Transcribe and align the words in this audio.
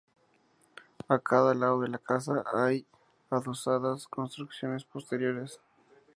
A 1.07 1.19
cada 1.19 1.53
lado 1.53 1.81
de 1.81 1.87
la 1.87 1.99
casa 1.99 2.43
hay 2.55 2.87
adosadas 3.29 4.07
construcciones 4.07 4.83
posteriores. 4.83 5.59